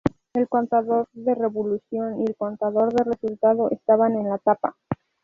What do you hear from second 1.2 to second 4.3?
revolución y el contador de resultado estaban en